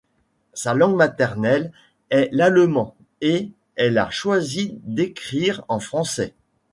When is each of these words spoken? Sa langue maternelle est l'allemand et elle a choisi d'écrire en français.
Sa 0.55 0.73
langue 0.73 0.95
maternelle 0.95 1.71
est 2.09 2.29
l'allemand 2.31 2.95
et 3.21 3.51
elle 3.75 3.99
a 3.99 4.09
choisi 4.09 4.79
d'écrire 4.81 5.63
en 5.67 5.79
français. 5.79 6.33